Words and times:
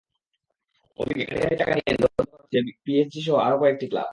ওদিকে 0.99 1.23
কাঁড়ি 1.25 1.39
কাঁড়ি 1.41 1.55
টাকা 1.61 1.73
নিয়ে 1.75 1.93
দরজায় 1.93 2.25
কড়া 2.27 2.43
নাড়ছে 2.43 2.59
পিএসজিসহ 2.83 3.35
আরও 3.45 3.57
কয়েকটি 3.61 3.85
ক্লাব। 3.91 4.09